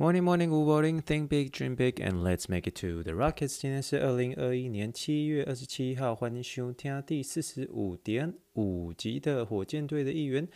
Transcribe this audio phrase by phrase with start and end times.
[0.00, 1.02] Morning, morning, good morning.
[1.02, 3.60] Think big, dream big, and let's make it to the Rockets.
[3.60, 10.48] 今天是二零二一年七月二十七号，欢迎收听第四十五点五集的火箭队的一员。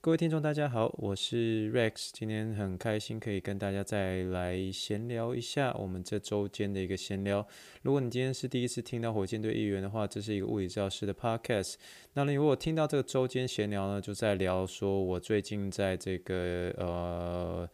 [0.00, 2.10] 各位听众，大家好，我是 Rex。
[2.12, 7.46] 今天很开心可以跟大家再来闲聊一下我们这周间的一个闲聊。
[7.82, 11.74] 如果你今天是第一次听到火箭队一员的话，这是一个物理治疗师的 Podcast。
[12.14, 17.70] 那你如果听到这个周间闲聊呢，就在聊说我最近在这个呃。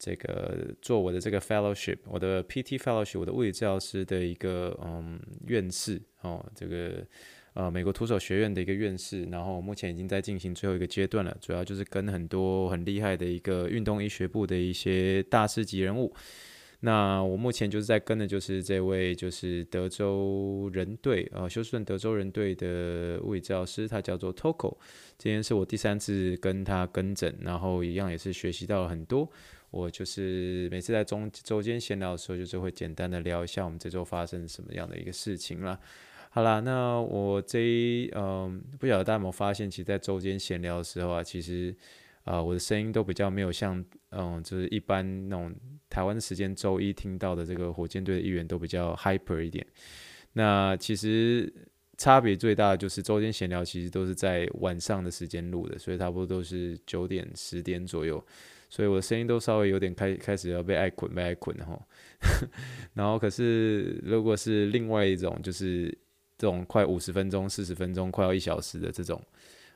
[0.00, 7.06] 这个做我的这个 fellowship，我的 PT fellowship，我的物理治疗师的一个嗯院士哦，这个
[7.52, 16.12] 呃美国徒手学院的一个院士，然后目前已经在进行最后一个阶段了，主要就是跟很多很厉害的一个运动医学部的一些大师级人物。
[16.82, 24.78] 那我目前就是在跟的就是这位就是德州人队呃休斯顿德州人队的物理治疗师，他叫做 Toko。
[25.18, 29.30] 今天是我第三次跟他跟诊，然后一样也是学习到了很多。
[29.70, 35.78] 我就是每次在中周间闲聊的时候，就是会简单的聊一下我们这周发生什么样的一个事情啦。
[36.30, 41.74] 好啦，那我这一嗯，不晓得大家有没有发现，其实，在周间闲聊的时候啊，其实
[42.24, 45.52] 啊、我的声音都比较没有像嗯，就是一般那种
[45.88, 49.66] 台湾时间周一听到的这个火箭队的议员都比较 hyper 一点。
[50.34, 51.52] 那其实
[51.96, 58.24] 差别最大的就是周间闲聊其实都是在晚上的时间录的，所以差不多都是九点十点左右。
[58.70, 61.78] 所以我的声音都稍微有点开开始要被爱捆被爱捆哈，
[62.94, 65.86] 然后可是如果是另外一种就是
[66.38, 69.20] 这种快五十分钟、四十分钟、快要一小时的这种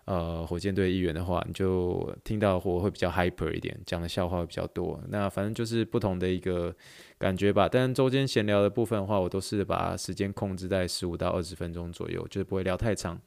[0.06, 5.02] 呃火箭队一员的话，你就听到我会比较 hyper 一点，讲的笑话会比较多。
[5.08, 6.74] 那反正就是不同的一个
[7.18, 7.68] 感觉吧。
[7.70, 13.20] 但中间闲聊的部分的话，我都是把时间控制在十五到二十分钟左右，就是不会聊太长。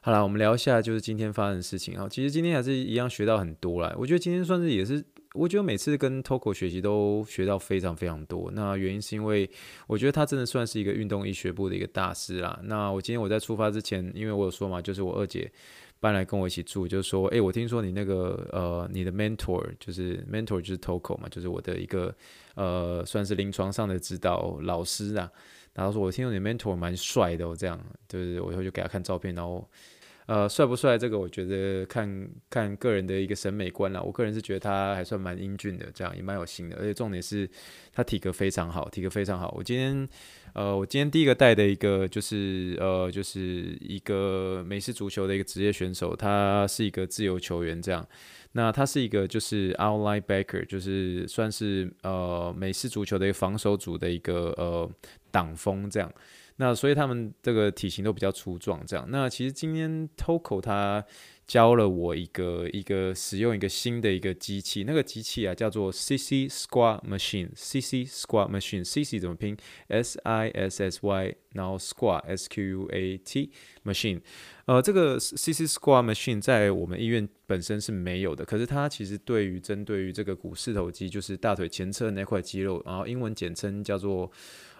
[0.00, 2.08] 好了，我们聊一下就是今天发生的事情啊。
[2.08, 3.92] 其实今天还是一样学到很多啦。
[3.98, 8.50] 我觉得今天算是也是，我觉得每次跟 Toko 学习都学到非常非常多。
[8.54, 9.50] 那原因是因为
[9.88, 12.58] 我觉得他真的算是一个运动医学部的一个大师啦。
[12.62, 15.50] 那我今天我在出发之前，因为我有说嘛，就是我二姐
[15.98, 22.14] 搬来跟我一起住，就是说，诶，我听说你那个呃，你的 mentor 就是 mentor 就是 Toko 嘛，就是我的一个
[22.54, 25.30] 呃，算是临床上的指导老师啊。
[25.78, 27.78] 然后说我听说你 mentor 蛮帅的，我这样，
[28.08, 29.66] 就是我以后就给他看照片，然后。
[30.26, 30.98] 呃，帅不帅？
[30.98, 34.02] 这个我觉得看看个人的一个审美观啦。
[34.02, 37.48] 我个人是觉得他还算蛮英俊的，这样也蛮有型的，而且重点是
[37.94, 39.50] 他体格非常好，体格非常好。
[39.56, 40.06] 我今天，
[40.52, 48.06] 呃，我今天第一个带的一个就是呃，就是一个美式足球的一个职业选手，他是一个自由球员，这样。
[48.52, 54.90] 那他是一个就是 outline backer，就是算是呃美式足球的一个防守组的一个呃
[55.30, 56.12] 挡锋这样。
[56.60, 59.06] 那所以他们这个体型都比较粗壮，这样。
[59.08, 61.04] 那其实今天 Toko 他
[61.46, 73.16] 教了我一个一个使用一个新的一个机器，那个机器啊叫做 CC Squat Machine，CC Squat Machine，CC 怎么拼？S I S S Y，然后 Squat S Q U A
[73.18, 73.52] T
[73.84, 74.20] Machine。
[74.66, 84.30] 呃，这个 CC Squat Machine 在我们医院本身是没有的，可是它其实对于针对于这个股四头肌，就是大腿前侧那块肌肉，然后英文简称叫做。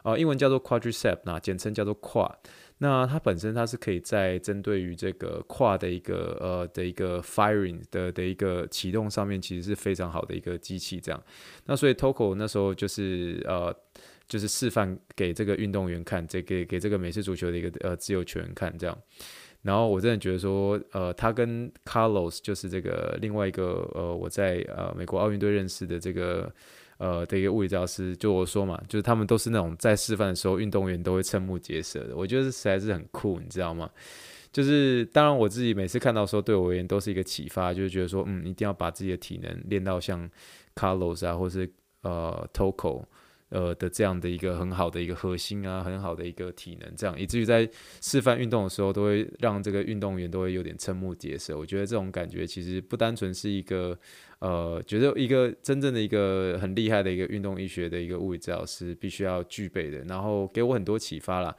[0.05, 2.39] 呃，英文叫做 quadricep，那简称叫做跨。
[2.81, 11.01] 那它本身它是可以在针对于这个跨的一个呃的一个 firing 的的一个启动上面，其实是非常好的一个机器。
[11.01, 11.21] 这样，
[11.67, 13.75] 那所以 Toko 那时候就是呃
[14.29, 18.97] 就是示范给这个运动员看，这给给这个美式足球的一个呃自由球员看这样。
[19.63, 26.53] 然后我真的觉得说，呃，他跟 Carlos 就是这个另外一个呃我在呃美国奥运队认识的这个。
[26.99, 32.17] 呃，的一个物理教师，就我说嘛，就是他们都是那种在示范的时候，运动员都会瞠目结舌的。
[32.17, 33.91] 我觉得实在是很酷，你知道吗？
[34.53, 40.29] 就是当然我自己每次看到的时候，对我而言都是一个启发，就是觉得说，嗯，一定要把自己的体能练到像
[40.75, 41.71] Carlos 啊，或是
[42.03, 43.05] 呃 Toko。
[43.51, 47.69] 呃的这样的一个很好的一个核心啊，很好的一个体能，这样以至于在
[48.01, 51.57] 示范运动的时候，都会让这个运动员都会有点瞠目结舌。
[51.57, 53.99] 我觉得这种感觉其实不单纯是一个
[54.41, 61.55] 呃，觉得一个真正的一个很厉害的一个运动医学的一个物理治疗师必须要具备的，然后给我很多启发啦。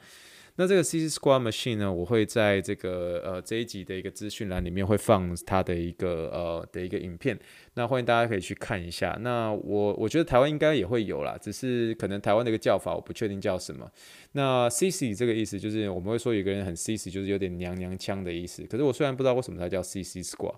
[0.56, 7.38] 那这个 CC Squad Machine 呢，我会在这个呃这一集的一个资讯栏里面会放它的一个呃的一个影片，
[7.74, 9.16] 那欢迎大家可以去看一下。
[9.20, 13.90] 那我我觉得台湾应该也会有啦，只是可能台湾的一个叫法我不确定叫什么。
[14.32, 18.64] 那 C C 这个意思就是我们会说有个人很 C C 就是有点娘娘腔的意思。
[18.64, 20.56] 可是我虽然不知道为什么它叫 CC Squad，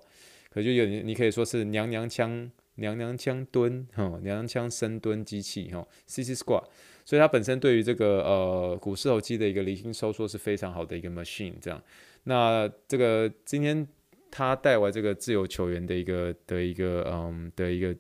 [0.51, 6.65] 可就有你可以说是娘娘腔娘娘腔蹲哈，娘娘腔深蹲机器哈，Sissy Squat。
[7.05, 11.83] 所以它本身对于这个呃股四头肌的一个离心收缩是非常好的一个 machine，这样。
[12.25, 13.87] 那这个今天
[14.31, 17.95] 他带完这个自由球员的一个的一个嗯的一个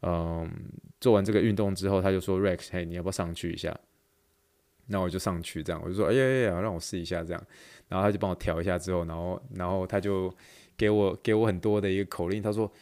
[0.00, 0.50] 嗯，
[1.00, 3.78] 做完这个运动之后，他就说 Rex，嘿，你要不要上去一下？
[4.86, 7.46] 那我就上去，这样我就说，哎呀呀呀，让我试一下这样。
[7.88, 10.32] 然后他就帮我调一下之后，然后然后他就
[10.76, 12.72] 给我给我很多的一个口令，他说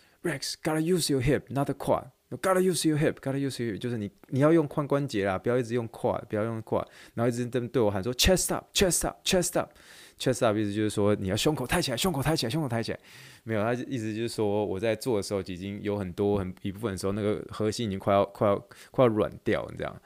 [0.62, 2.11] Gotta use your hip，not the quad.
[2.43, 6.84] Gotta use your hip, gotta use your，hip，就是你你要用髋关节啦，不要一直用 quad，不要用 quad，
[7.14, 9.70] 然后一直对对我喊说 chest up, chest up, chest up,
[10.19, 12.99] chest up，意思就是说你要胸口抬起来，胸口抬起来，胸口抬起来。
[13.44, 18.58] 没有，他意思就是说我在做的时候已经有很多很一部分的时候那个核心已经快要快要
[18.90, 20.02] 快要软掉，你这样。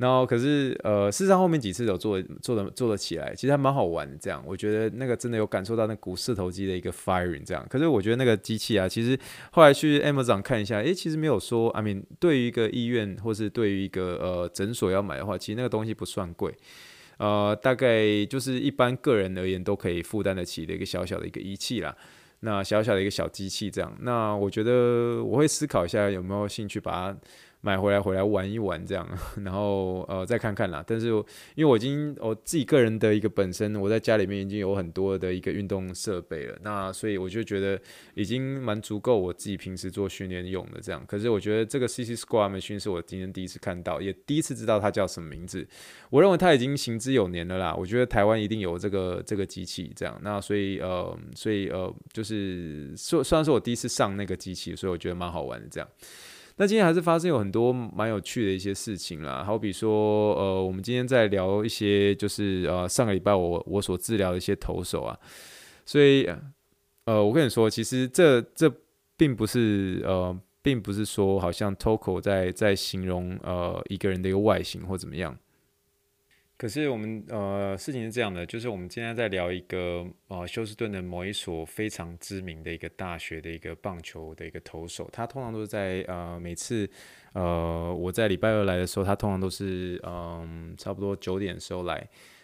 [0.00, 4.16] 然后可是呃，事实上后面几次有做做的做得起来，其实还蛮好玩的。
[4.16, 7.44] 这样，我觉得那个真的有感受到那股四头肌的一个 firing。
[7.44, 9.18] 这样，可是我觉得那个机器啊，其实
[9.50, 16.54] 后来去 Amazon 看一下，诶，其实没有说，I mean，对于一个医院或是对于一个呃诊所要买的话，其实那个东西不算贵，
[17.18, 21.94] 呃，大概就是一般个人而言都可以负担得起的一个小小的一个仪器啦。
[22.40, 27.18] 那小小的一个小机器这样，那我觉得我会思考一下有没有兴趣把它。
[27.62, 29.06] 买回来回来玩一玩这样，
[29.44, 30.82] 然后呃再看看啦。
[30.86, 31.24] 但是因
[31.58, 37.78] 为我已经我自己个人的一个本身，我在家里面已经有很多的一个运动设备了，那所以我就觉得
[38.14, 41.04] 已经蛮足够我自己平时做训练用的这样。
[41.06, 45.66] 可是我觉得这个 CC Squat Machine 是我今天第一次看到，也第一次知道它叫什么名字。
[46.08, 47.74] 我认为它已经行之有年了啦。
[47.74, 50.18] 我觉得台湾一定有这个这个机器这样。
[50.22, 55.86] 那所以呃所以呃就是说虽然说我第一次上那个机器，所以我觉得蛮好玩的这样。
[56.60, 65.18] 那今天还是发生有很多蛮有趣的一些事情啦，好比说，呃，我们今天在聊一些，就是呃，上个礼拜我我所治疗的一些投手啊，
[65.86, 66.28] 所以，
[67.06, 68.70] 呃，我跟你说，其实这这
[69.16, 75.34] 并不是呃，并不是说好像 Toco 在在形容呃一个人的一个外形或怎么样。
[76.60, 86.86] 可是我们呃事情是这样的，就是我们今天在聊一个呃休斯顿的某一所非常知名的一个大学的一个棒球的一个投手，他通常都是在呃每次
[87.32, 91.94] 呃我在礼拜二来的时候，他通常都是嗯、呃、差不多九点的时候来，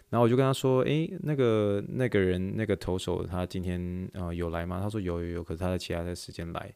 [0.08, 4.80] 然后我就跟他说，诶，那个那个人那个投手他今天呃有来吗？
[4.80, 6.74] 他说有有有，可是他在其他的时间来。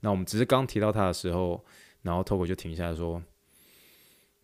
[0.00, 1.62] 那我们只是刚提到他的时候，
[2.00, 3.22] 然后 Toko 就停下来说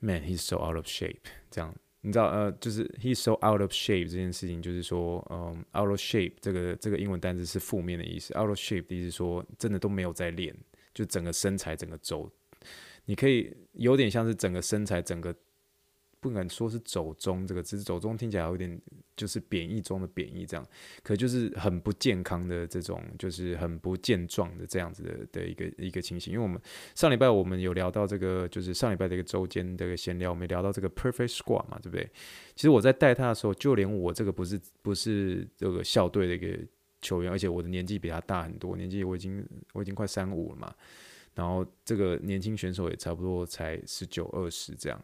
[0.00, 1.74] ，Man he's so out of shape，这样。
[2.04, 10.54] 你知道，呃，就是 he's so out of shape 这件事情，就是说，嗯，out of shape 这个这个英文单词是负面的意思，out of shape 的意思说真的都没有在练，
[10.92, 12.30] 就整个身材整个走，
[13.06, 15.34] 你可以有点像是整个身材整个。
[16.24, 18.80] 不敢说是走中这个词，走中听起来有点
[19.14, 20.66] 就是贬义中的贬义这样，
[21.02, 26.32] 可就是很不健康的这种，就是很不健壮的这样子的的一个一个情形。
[26.32, 26.58] 因为我们
[26.94, 32.08] 上礼拜我们有聊到这个，就是上礼拜的一个周间的一个闲聊，我们聊到这个 perfect squat 嘛，对不对？
[32.54, 36.58] 其实我在带他的时候，就连我这个不是不是这个校队的一个
[37.02, 40.74] 球员，而且我的年纪比他大很多，年纪我已经我已经快三五了嘛，
[41.34, 44.98] 然后这个年轻选手也差不多才十九二十这样。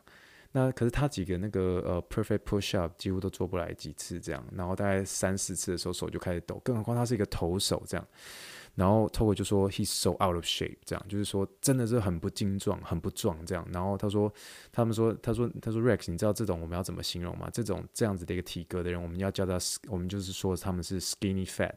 [0.52, 8.04] 那可是他几个那个呃 perfect push up 几乎都做不来几次这样，然后大概三四次的时候手就开始抖，更何况他是一个投手这样，
[8.74, 13.64] 然后 Toko 就说 he's so out of shape 这样，就是说真的是很不精壮，很不壮这样。
[13.72, 14.32] 然后他说
[14.72, 17.48] 他们说他说他说 Rex，你知道这种我们要怎么形容吗？
[17.52, 19.56] 这种这样子的一个体格的人，我们要叫他
[19.86, 21.76] 我们就是说他们是 skinny fat。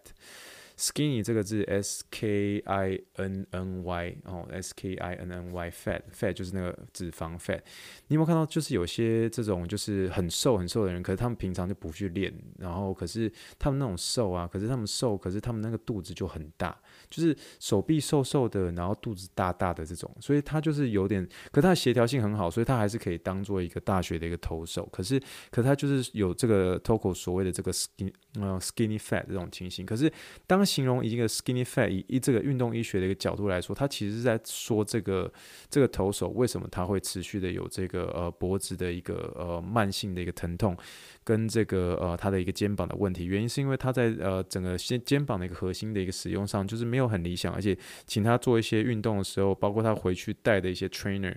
[0.77, 7.61] Skinny 这个字，S K I N N Y，哦，S K I N N Y，fat，fat 就是那个脂肪 fat。
[8.07, 16.77] 你有没有看到，就是有些这种就是很瘦很瘦的人，可是他们平常就不去练，然后可是他们那种瘦啊，可是他们瘦，可是他们那个肚子就很大，
[17.09, 24.87] 就是手臂瘦瘦的，然后肚子大大的这种，所以他就是有点，可是他的协调性很好，所以他还是可以当做一个大学的一个投手。
[24.91, 25.19] 可是，
[25.51, 29.85] 可是他就是有这个 Toko 所谓的这个 skin，呃，skinny fat 这种情形。
[29.85, 30.11] 可是
[30.47, 35.31] 当形容一个 skinny fat 以以这个运动医学的一个角度来说，他其实是在说这个
[35.69, 40.75] 这个投手为什么他会持续的有这个呃脖子的一个呃慢性的一个疼痛，
[41.23, 51.35] 跟这个呃他的一个肩膀的问题，原因是因为他在呃整个肩肩膀的一个核心的一个使用上就是没有很理想，而且请他做一些运动的时候，包括他回去带的一些 trainer。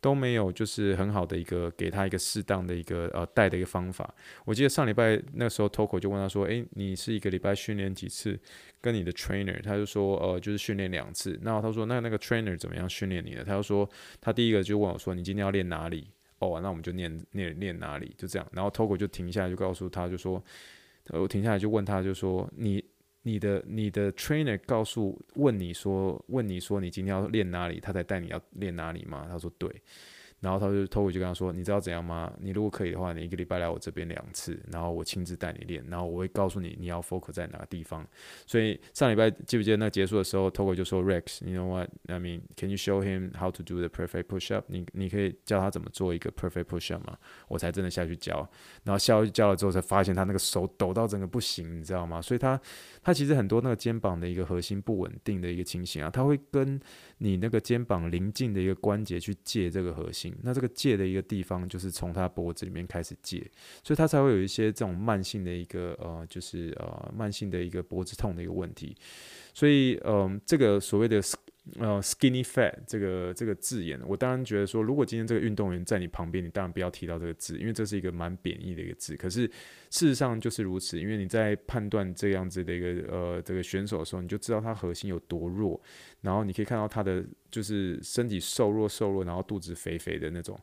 [0.00, 4.14] 都没有，就是很好的一个给他一个适当的一个呃带的一个方法。
[4.44, 8.38] 我记得上礼拜那时候，Toko 就问他说：“诶，你是一个礼拜训练几次？
[8.80, 13.88] 跟你的 trainer？” 他就说：“呃，就是训练两次。”然后他说：“那那个 trainer 怎么样训练你的？”他就说
[14.20, 18.48] ：“他第一个就问我说：‘你今天要练哪里？’哦，那我们就练练练哪里，就这样。
[18.52, 20.42] 然后 Toko 就停下来就告诉他就说
[21.10, 22.82] ：‘我停下来就问他就说你。’
[23.28, 29.26] 你的你的 trainer 告诉问你说问你说你今天要练哪里，他才带你要练哪里吗？
[29.28, 29.70] 他说对。
[30.40, 32.32] 然后他就 Toby 就跟他说：“你知道怎样吗？
[32.38, 38.06] 你如果可以的话，你一个礼拜来我这边两次，然后我亲自带你练，然后我会告诉你你要 focus 在哪个地方。”
[38.46, 41.90] 所以上礼拜记不记得那结束的时候，Toby 就说：“Rex，you know what?
[42.06, 44.64] I mean, can you show him how to do the perfect push up？
[44.68, 47.18] 你你可以教他怎么做一个 perfect push up 吗？”
[47.48, 48.48] 我才真的下去教，
[48.84, 52.22] 然后下去教了之后，才发现他那个手抖到整个不行，你知道吗？
[52.22, 52.60] 所以他
[53.02, 56.80] 他其实很多那个肩膀的一个核心不稳定的一个情形啊，他会跟
[57.18, 63.50] 你那个肩膀邻近的一个关节去借这个核心，那这个戒的一个地方就是从他脖子里面开始戒，
[63.82, 68.96] 所以他才会有一些这种慢性的一个呃，就是呃慢性的一个脖子痛的一个问题。
[69.54, 71.20] 所以嗯、呃，这个所谓的。
[71.78, 79.16] 呃，skinny fat 这个这个字眼，我当然觉得说，如果今天这个运动员在你旁边，你当然不要提到这个字，因为这是一个蛮贬义的一个字。
[79.16, 79.46] 可是
[79.90, 85.80] 事实上就是如此，因为你在判断这样子的一个呃这个选手的时候，你就知道他核心有多弱，
[86.20, 90.58] 然后你可以看到他的就是身体瘦弱瘦弱，然后肚子肥肥的那种。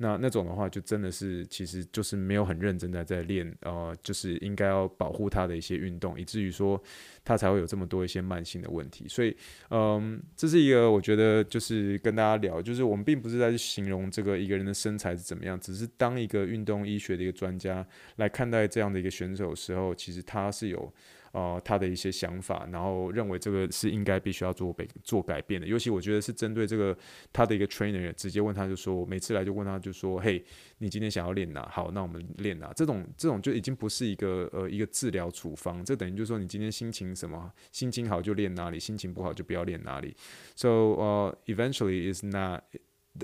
[0.00, 6.80] 那那种的话，就真的是其实就是没有很认真的在练，呃，就是应该要保护他的一些运动，以至于说
[7.24, 9.06] 他才会有这么多一些慢性的问题。
[9.08, 9.36] 所以，
[9.70, 17.84] 嗯，这是一个我觉得就是跟大家聊，就是我们并不是在形容这个一个人的身材是怎么样，只是当一个运动医学的一个专家
[18.16, 20.92] 来看待这样的一个选手的时候，其实他是有。
[21.38, 25.66] 呃，他的一些想法，然后认为这个是应该必须要做改做改变的。
[25.66, 26.96] 尤其我觉得是针对这个
[27.32, 30.44] 他的一个 trainer，直接问他就说，每次来就问他就说，嘿，
[30.78, 31.62] 你今天想要练哪？
[31.70, 32.72] 好，那我们练哪？
[32.74, 40.16] 这种这种就已经不是一个呃一个治疗处方，这等于就是说你今天心情什么，心情好就练哪里，心情不好就不要练哪里。
[40.56, 42.64] So 呃、，eventually is not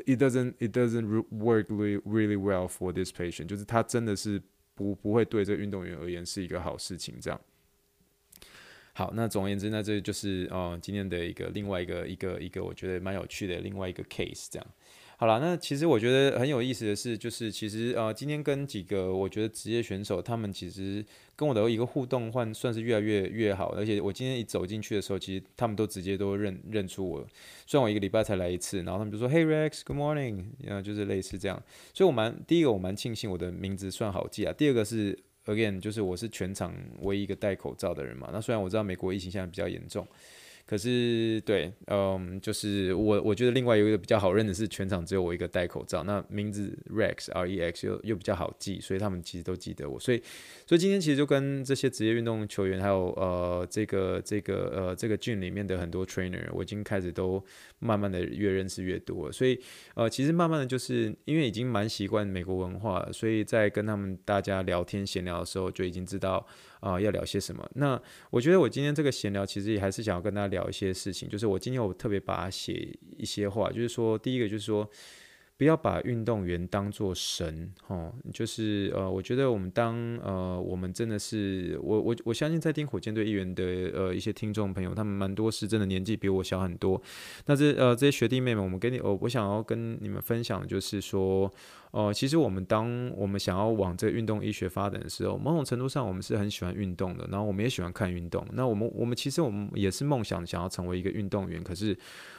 [0.07, 4.41] it doesn't it doesn't work really really well for this patient，就是他真的是
[4.77, 7.41] 不不会对这个运动员而言是一个好事情，这样。
[8.97, 14.67] 好，那总而言之，那这就是呃今天的一个另外一个一个一个我觉得蛮有趣的另外一个 case 这样。
[15.17, 27.27] 好了，那其实我觉得很有意思的是，就是其实呃今天跟几个我觉得职业选手，他们其实跟我的一个互动换算是越来越越好，而且我今天一走进去的时候，其实他们都直接都认认出我，
[27.67, 31.61] 虽然我一个礼拜才来一次，然后他们就说 Hey Rex，Good morning，然后就是类似这样，
[31.93, 35.19] 所以我蛮第一个我蛮庆幸我的名字算好记啊，第二个是。
[35.47, 38.31] Again，就是我是全场唯一一个戴口罩的人嘛。
[38.33, 40.07] 那虽然我知道美国疫情现在比较严重。
[40.67, 50.01] 可是，对，嗯，就是我，我觉得另外有一个比较好认的是，全场只有我一个戴口罩，那名字 Rex R E X 又又比较好记，所以他们其实都记得我。
[50.01, 50.23] 所以，
[50.67, 57.45] 所以今天其实就跟这些职业运动球员，还有呃这个这个呃这个郡里面的很多 trainer，我已经开始都
[57.79, 59.31] 慢慢的越认识越多。
[59.31, 59.61] 所以，
[59.95, 66.47] 呃，其实慢慢的就是因为已经蛮习惯美国文化了，所以在跟他们大家聊天闲聊的时候，就已经知道。
[66.85, 67.69] 啊、要聊些什么？
[67.75, 68.01] 那
[68.31, 71.29] 我觉得我今天这个闲聊，其实也还是想要跟大家聊一些事情。
[71.29, 74.89] 就是我今天我特别把它写一些话，就是说，第一个就是说。
[75.57, 83.63] 不要把运动员当作神，哦，就是呃，我觉得我们当呃，我们真的是我我我相信在听火箭队议员的
[83.95, 87.01] 呃一些听众朋友，他们蛮多是真的年纪比我小很多。
[87.47, 91.49] 那这呃这些学弟妹们，我们跟你我我想要跟你们分享的就是说，
[91.95, 98.45] 哦，其实我们当我们想要往这个运动医学发展的时候，某种程度上我们是很喜欢运动的，然后我们也喜欢看运动。
[98.53, 101.97] 那我们我们其实我们也是梦想想要成为一个运动员，可是。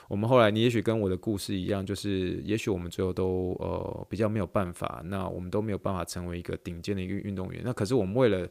[0.08, 7.62] 我们后来，你也许跟我的故事一样，就是也许我们最后都呃比较没有办法，那我们都没有办法成为一个顶尖的一个运动员。
[7.64, 8.48] 那可是我们为了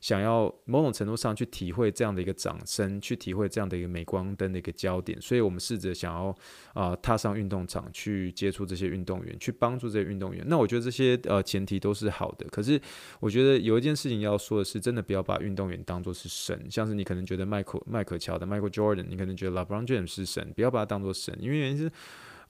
[0.00, 6.34] 想要某种程度上去体会这样的一个掌声，去体会这样的一个镁光灯的一个焦点，所以我们试着想要
[6.74, 10.44] 啊、踏上运动场去接触这些运动员，去帮助这些运动员。
[10.46, 12.46] 那我觉得这些呃前提都是好的。
[12.50, 12.80] 可是
[13.18, 21.90] 我觉得有一件事情要说的是，真的不要把运动员当作是神，像是你可能觉得迈克迈克乔的 Michael Jordan，你可能觉得 LeBron James 是神，不要把他当作神，因为原因是。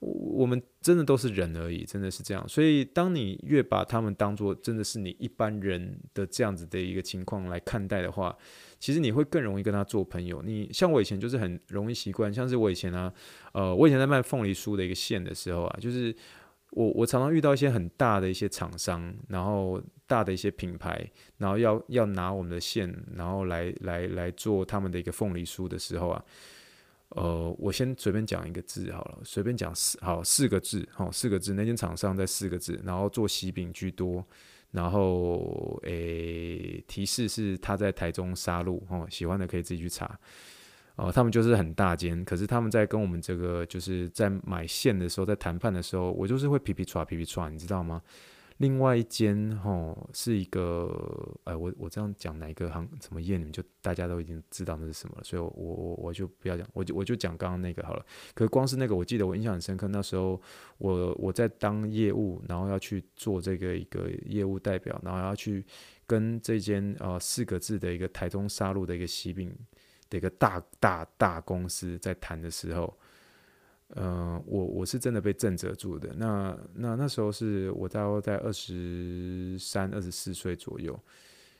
[0.01, 2.47] 我们真的都是人而已，真的是这样。
[2.47, 8.33] 所以，当你越把他们当做真的是你一般人的这样子的一个情况来看待的话，
[8.79, 10.41] 其实你会更容易跟他做朋友。
[10.41, 13.13] 你像我以前就是很容易习惯，像是我以前啊，
[13.51, 16.15] 呃，我以前在卖凤梨酥的一个线的时候啊，就是
[16.71, 21.05] 我我常常遇到一些很大的一些厂商，然后大的一些品牌，
[21.39, 26.23] 然后要要拿我们的线，然后来来来做他们的一个凤梨酥的时候啊。
[27.09, 31.53] 呃，我先随便讲一个字好了，随便讲四好四个字，好四个字。
[31.53, 34.23] 那间厂商在四个字，然后做喜饼居多，
[34.71, 40.19] 然后诶、提示是他在台中杀戮，哦，喜欢的可以自己去查。
[40.95, 48.01] 哦、他们就是很大间，可是他们在跟我们这个就是在买线的时候，在谈判的时候，我就是会皮皮剉皮皮剉，你知道吗？
[48.59, 50.93] 另外一间吼是一个，
[51.45, 58.05] 哎，我我这样讲哪一个行什么业，你们就大家都已经知道那是什么了，所以我我我就不要讲，我就我就讲刚刚那个好了。
[58.33, 60.39] 可是光是那个，我记得我印象很深刻，那时候
[60.77, 65.65] 我我在当业务，然后要去做这个一个业务代表，然后要去
[66.05, 69.55] 跟这间呃四个字的一个台中沙鹿的一个西饼
[70.09, 72.93] 的一个大大大公司在谈的时候。
[73.95, 76.09] 呃，我我是真的被震慑住的。
[76.15, 80.97] 那那那时候是我大概在二十三、二十四岁左右。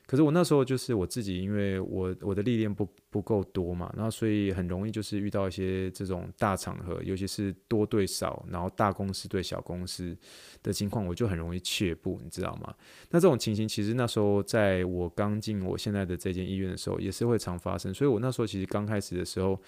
[0.06, 10.18] 可是我那时候就是我自己，因为我我的历练不不够多嘛，然后所以很容易就是遇到一些这种大场合，尤其是多对少，然后大公司对小公司
[10.64, 12.74] 的情况，我就很容易怯步，你知道吗？
[13.12, 17.94] 那这种情形其实那时候在我刚进我现在的这间医院的时候，也是会常发生。
[17.94, 19.60] 所以我那时候其实刚开始的时候。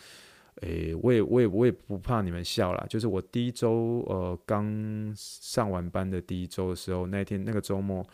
[0.61, 2.85] 诶、我也，我也，我也不怕你们笑啦。
[2.89, 8.05] 就是我第一周，呃，刚上完班的第一周的时候，那天那个周末，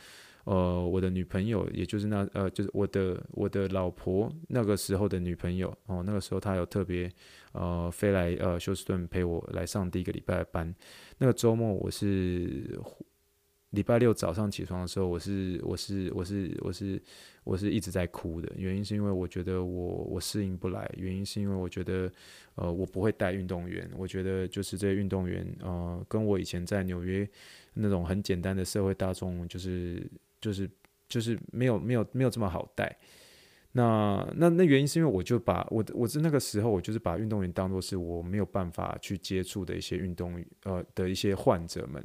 [0.45, 7.11] 呃，我的女朋友，也就是那，呃，就是我的我的老婆那个时候的女朋友，哦，那个时候她有特别，
[7.51, 10.73] 呃，飞来呃休斯顿陪我来上第一个礼拜的班。
[11.17, 12.79] 那个周末我是。
[13.71, 17.01] 礼拜六早上起床的时候，我是我是我是我是
[17.43, 22.09] 我是一直在哭的，原因是因为我觉得我我适应不来，原因是因为我觉得
[22.55, 27.29] 呃我不会带运动员，我觉得就是这些运动员呃跟我以前在纽约
[27.73, 30.01] 那种很简单的社会大众就是
[30.39, 30.69] 就是
[31.09, 32.97] 就是没有没有没有这么好带。
[33.73, 42.01] 那那那原因是因为我就把我我是那个时候我就是把运动员当做是我没有办法去接触的一些运动呃的一些患者们。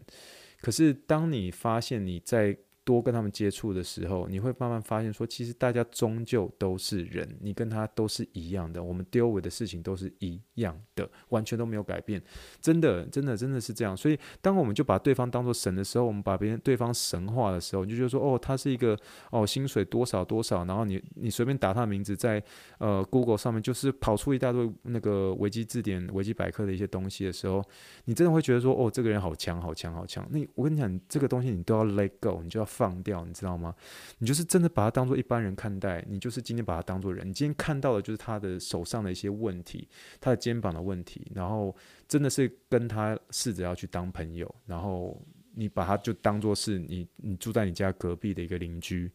[0.62, 12.20] 可是，当你发现你在多跟他们接触的时候，你会慢慢发现说，其实大家终究都是人，你跟他都是一样的，我们 deal with 的事情都是一样的，完全都没有改变，
[12.60, 13.96] 真的，真的，真的是这样。
[13.96, 18.98] 所以，当我们就把对方当做神的时候，我们把别人对方神化的时候，你就觉得说，哦，他是一个
[19.30, 22.42] 哦，薪水多少多少，然后你你随便打他的名字在
[22.78, 27.62] 呃 Google 上面，就是跑出一大堆那个维基字典、维基百科的一些东西的时候，
[28.06, 30.26] 你真的会觉得说，哦，这个人好强，好强，好强。
[30.32, 32.66] 那我跟你讲，这个东西你都要 let go，你就要。
[32.72, 33.74] 放掉，你知道吗？
[34.18, 37.28] 你就是真的把他当做一般人看待，你就是今天把他当做人。
[37.28, 39.86] 你今天看到的就是他的手上的一些问题，
[40.20, 41.76] 他的肩膀的问题，然后
[42.08, 45.20] 真的是跟他试着要去当朋友，然后
[45.54, 49.12] 你把他就当做是你，你住在你家隔壁的一个邻居，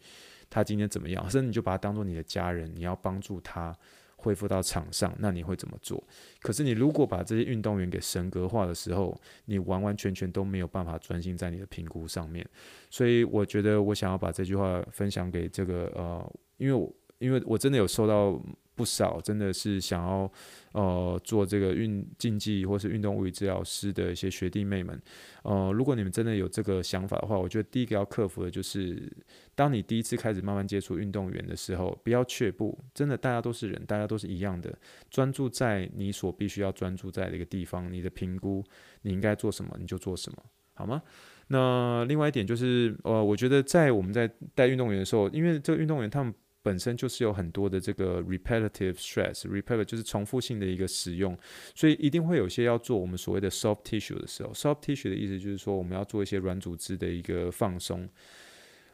[0.49, 1.27] 他今天怎么样？
[1.29, 3.75] 甚至你就把他当做你的家人，你要帮助他。
[4.17, 6.03] 恢复到场上，那你会怎么做？
[6.41, 12.45] 可是你如果把这些运动员给神格化的时候，你完完全全都没有办法专心在你的评估上面。
[12.89, 18.39] 所以我觉得我想要把这句话分享给这个呃，因为我因为我真的有收到。
[18.77, 20.31] 不少真的是想要
[20.73, 25.01] 呃做这个运竞技或是运动物理治疗师的一些学弟妹们，
[25.41, 29.11] 呃，如果你们真的有这个想法的话，我觉得第一个要克服的就是，
[29.55, 32.77] 当你第一次开始慢慢接触运动员的时候，不要却步。
[32.93, 34.77] 真的，大家都是人，大家都是一样的，
[35.09, 38.63] 专注在你所必须要专注在的一个地方，你的评估，
[39.01, 40.43] 你应该做什么你就做什么，
[40.75, 41.01] 好吗？
[41.47, 46.31] 那另外一点就是，呃，我觉得在我们在带运动员的时候，因为这个运动员他们。
[46.67, 51.37] 本身就是有很多的这个 repetitive stress，repetitive 就是重复性的一个使用，
[51.73, 58.09] 所以一定会有些要做我们所谓的 soft tissue 的时候，soft tissue 的意思就是说我们要做一些软组织的一个放松。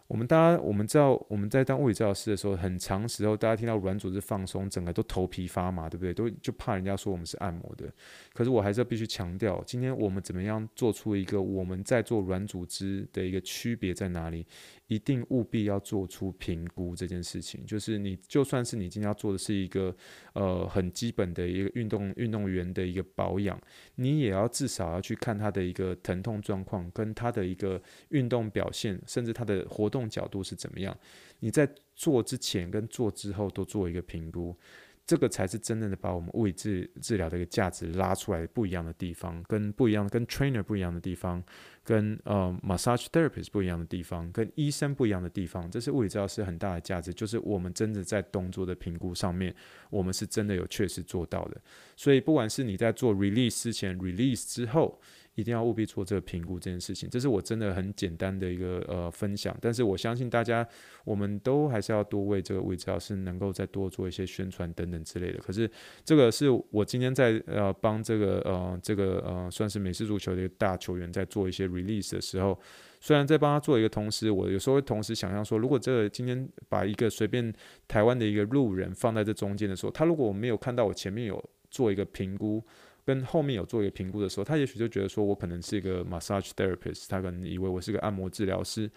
[0.05, 6.13] 我们大家我们知道我们在当物理治疗师的时候，很长时候大家听到软组织放松，整个都头皮发麻，对不对？
[6.13, 7.91] 都就怕人家说我们是按摩的。
[8.33, 14.45] 可是我还是要必须强调，今天我们怎么样做出一个我们在做软组织的一个区别在哪里？
[14.93, 17.65] 一定务必要做出评估这件事情。
[17.65, 19.95] 就是你就算是你今天要做的是一个
[20.33, 23.59] 呃很基本的一个运动运动员的一个保养，
[23.95, 30.95] 你也要至少要去看他的一个疼痛状况，跟他的一个运动表现，甚至他的活动角度是怎么样？
[31.39, 34.55] 你在做之前跟做之后都做一个评估，
[35.05, 41.43] 这个才是真正的把我们物理治治疗的一个价值拉出来不一样的地方，跟不一样跟 trainer 不一样的地方，
[41.83, 49.53] 跟呃 massage therapist 不一样的地方，跟医生不一样的地方，这是物理治疗师很大的价值，就是我们真的在动作的评估上面，
[49.89, 51.61] 我们是真的有确实做到的。
[51.97, 54.99] 所以不管是你在做 release 之前，release 之后。
[55.35, 59.55] 一定要务必做这个评估这件事情，这是我真的很简单的一个呃分享。
[59.59, 60.67] 但是我相信大家，
[61.03, 65.39] 我们都还是要多为这个物理治疗师能够再多做一些宣传等等之类的。
[65.39, 65.69] 可是
[66.05, 72.59] 这个是我今天在呃帮这个呃这个呃算是美式足球的一个大球员在做一些 release 的时候，
[72.99, 77.51] 虽然在帮他做一个同时，我有时候会同时想象说，如果这个今天把一个随便
[77.87, 82.63] 台湾的一个路人放在这中间的时候，他如果我没有看到我前面有做一个评估。
[83.05, 88.89] 跟后面有做一个评估的时候，他也许就觉得说我可能是一个 massage therapist，他可能以为我是个按摩治疗师。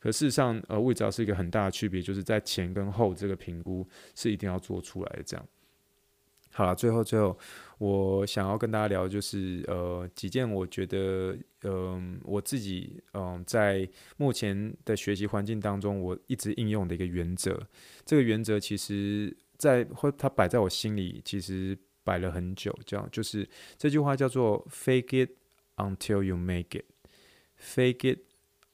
[0.00, 5.22] 可事实上，呃，位置是一个很大的区别，就是在前跟后这个评估是一定要做出来的。
[5.22, 5.48] 这样，
[6.50, 7.38] 好了，最后最后，
[7.78, 17.64] 我想要跟大家聊，就是呃几件我觉得，嗯、呃，我自己嗯、在目前的学习环境当中，我一直应用的一个原则。
[18.04, 22.76] 这个原则其实在会它摆在我心里，其实摆了很久。
[22.84, 25.30] 这样就是这句话叫做 “Fake it
[25.76, 26.84] until you make it”。
[27.58, 28.20] Fake it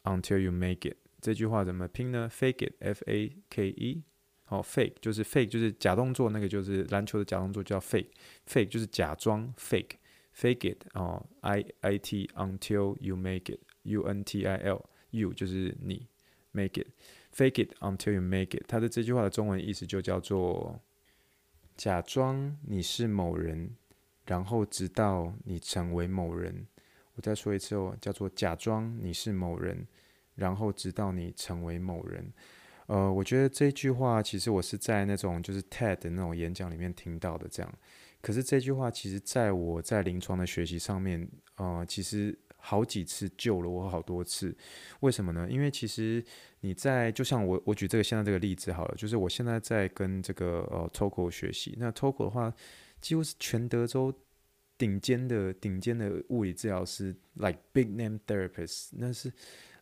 [0.04, 0.96] until you make it。
[1.20, 4.02] 这句话怎么拼呢？Fake it，F A K E，
[4.44, 14.24] 好，fake 就是 fake 就是假动作，那个就是篮球的假动作叫 fake，fake 就是假装 fake，fake it 哦，I I T until you make it，U N
[14.24, 16.06] T I L，you 就是你
[16.52, 20.80] make it，fake it until you make it，它的这句话的中文意思就叫做
[21.78, 23.70] 假装你是某人，
[24.26, 26.66] 然后直到你成为某人。
[27.14, 29.86] 我再说一次哦，叫做假装你是某人。
[30.34, 32.32] 然后直到你成为某人，
[32.86, 37.74] 呃，我觉得这句话其实我是在那种就是 TED 的那种演讲里面听到的，这样。
[38.20, 44.54] 可是这句话其实在我在临床的学习上面，呃，其实好几次救了我好多次。
[45.00, 45.48] 为什么呢？
[45.50, 46.22] 因为其实
[46.60, 52.52] 你在就像我我举这个现在这个例子好了，就是我现在在跟这个呃 TOCO 学习，那 TOCO 的话
[53.00, 54.12] 几乎是全德州
[54.76, 59.32] 顶尖的顶尖的物理治疗师，like big name therapist，那是。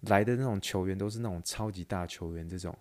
[0.03, 2.79] 来的那种球员都是那种超级大球员，这种。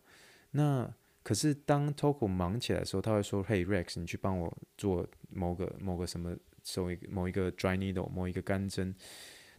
[0.52, 0.88] 那
[1.24, 6.38] 可是当 TOCO 忙起来的时候，他会说：“嘿，Rex，你去帮我做某个某个什么，
[6.76, 8.94] 某一个某一个 dry needle，某一个干针。”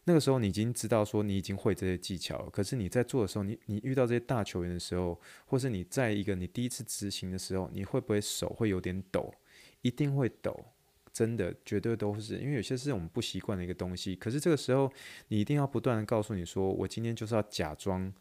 [0.08, 2.50] 那个时候你已经知道说你已经会这些技巧了。
[2.50, 9.34] 可是你在做的时候，你你遇到这些大球员的时候，或是你在一个你第一次执行的时候，你会不会手会有点抖？
[9.82, 10.64] 一定会抖。
[11.12, 14.14] 真的，绝对都是，因为有些是我们不习惯的一个东西。
[14.14, 14.92] 可是这个时候，
[15.28, 18.12] 你一定要不断的告诉你说，我今天就是要假装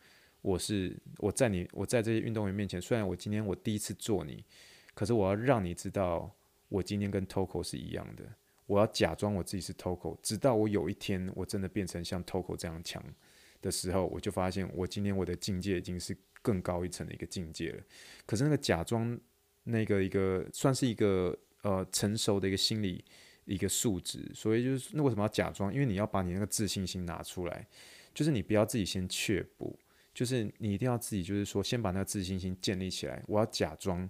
[0.42, 4.46] 我是我在你我在这些运动员面前，虽然我今天我第一次做你，
[4.94, 6.34] 可是我要让你知道，
[6.70, 8.24] 我今天跟 TOCO 是一样的。
[8.66, 13.04] 我要假装我自己是 TOCO，直到我有一天我真的变成像 TOCO 这样强
[13.62, 17.84] 的时候，我就发现我今天我的境界已经是更高一层的一个境界了。
[18.26, 19.20] 可是那个假装
[19.64, 21.38] 那个一个算是一个。
[21.62, 23.04] 呃，成熟的一个心理
[23.46, 25.74] 一个素质，所以就是那为什么要假装？
[25.74, 27.68] 因为你要把你那个自信心拿出来，
[28.14, 29.76] 就是你不要自己先却步，
[30.14, 33.20] 就是你一定要自己就是说先把那个自信心建立起来。
[33.26, 34.08] 我要假装，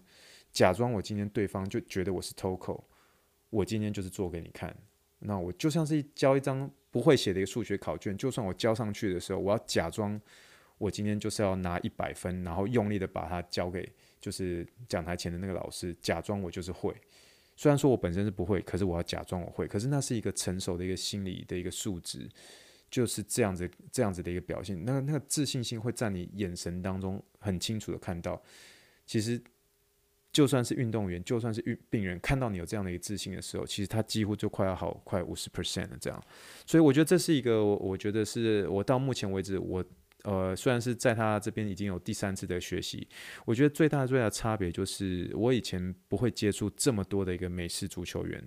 [0.52, 2.84] 假装我今天对方就觉得我是 TOCO，
[3.56, 4.76] 我今天就是做给你看。
[5.20, 10.20] 那我就像是交一张不会写的一个数学考卷，就算我交上去的时候，我要假装
[10.78, 13.90] 我今天就是要拿一百分，然后用力的把它交给
[14.20, 16.94] 就是讲台前的那个老师，假装我就是会。
[17.56, 19.66] 虽然说我本身是不会，可是我要假装我会。
[19.66, 22.30] 可是那是一个成熟的一个心理的一个素质，
[22.92, 24.84] 就是这样子这样子的一个表现。
[24.84, 28.42] 那个那个自信心会在你眼神当中很清楚的看到。
[29.06, 29.42] 其实
[30.36, 36.22] 就算是运动员，就算是病病人，看到你有这样的一个自信的时候，其实他几乎就快要好快五十 percent 了这样。
[36.66, 39.82] 所以我觉得这是一个，我觉得是我到目前为止我。
[40.24, 43.08] 呃，虽然是在他这边已经有第三次的学习，
[43.46, 48.44] 我觉得最大最大的差别就是我以前不会接触这么多的一个美式足球员，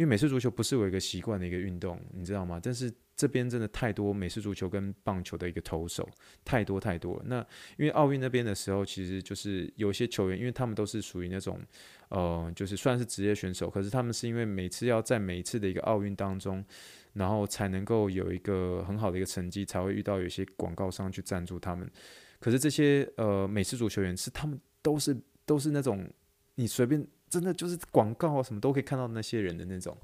[0.00, 2.58] 因为美式足球不是我一个习惯的一个运动，你知道吗？
[2.62, 6.08] 但是这边真的太多美式足球跟棒球的一个投手，
[6.42, 7.22] 太多太多。
[7.26, 11.60] 那因为奥运那边的时候，其实就是有些球员，因为他们都是属于那种，
[12.08, 16.64] 呃，就是算是职业选手，可是他们是因为每次要在每一次的一个奥运当中。
[17.12, 21.90] 然后才能够有一个很好的一个成绩，才会遇到有些广告商去赞助他们。
[22.38, 26.08] 可是这些呃美式足球员是他们都是都是那种
[26.54, 29.96] 你随便真的就是广告啊什么都可以看到那些人的那种，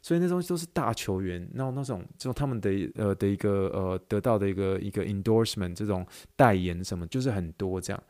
[0.00, 6.06] 所以那东西都是大球员，然后那种就他们的呃的一个呃得到的一个一个 endorsement 这种
[6.36, 8.02] 代言什么就是很多这样。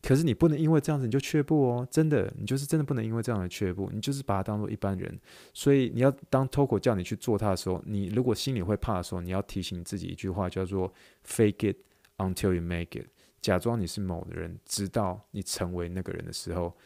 [0.00, 5.18] 可是你不能因为这样子你就却步哦，真的，你就是真的不能因为这样的却步，你就是把它当做一般人。
[5.54, 10.92] 所以你要当 TOCO 叫你去做它的时候，你如果心里会怕的时候，你要提醒自己一句话，叫做
[11.26, 11.76] “Fake it
[12.18, 13.06] until you make it”，
[13.40, 16.76] 假装你是某人，直到你成为那个人的时候，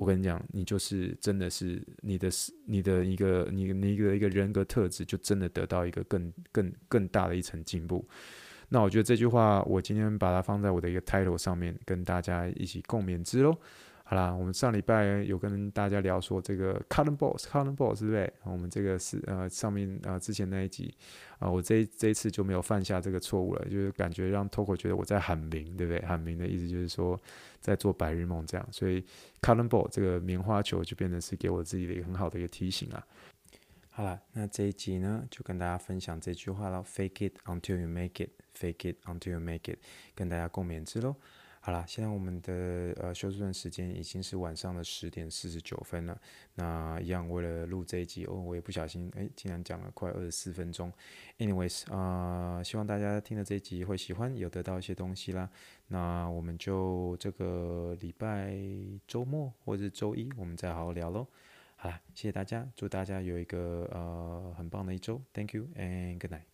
[0.00, 2.30] 我跟你讲，你就是真的是你的
[2.64, 8.08] 你的一个你你一个一个人格特质，就真的得到一个更更更大的一层进步。
[8.70, 13.54] 那我觉得这句话，我今天把它放在我的一个 title 上面，跟大家一起共勉之喽。
[14.10, 18.32] 好啦，我们上礼拜有跟大家聊说这个 cotton balls，cotton balls，对不对？
[18.42, 20.92] 我们这个是呃上面呃之前那一集
[21.34, 26.04] 啊、呃，我这这一次就没有犯下这个错误了，就是感觉让 TOCO 觉得我在喊名，对不对？
[26.04, 27.16] 喊名的意思就是说
[27.60, 29.00] 在做白日梦这样，所以
[29.40, 33.06] cotton ball 这个棉花球就变成是给我自己的一个很好的一个提醒啊。
[33.92, 39.78] 好了，那这一集呢，就跟大家分享这句话了：Fake it until you make it, fake it until you make it，
[40.16, 41.14] 跟大家共勉之喽。
[41.62, 46.18] 好了，现在我们的呃休斯顿时间已经是晚上的十点四十九分了。
[46.54, 50.90] 那一样为了录这一集哦，我也不小心哎，竟然讲了快二十四分钟。
[51.36, 55.50] Anyways 啊、希望大家听了这一集会喜欢，有得到一些东西啦。
[55.88, 58.56] 那我们就这个礼拜
[59.06, 61.26] 周末或者周一，我们再好好聊喽。
[61.76, 65.20] 好了，谢谢大家，祝大家有一个呃很棒的一周。
[65.34, 66.49] Thank you and good night.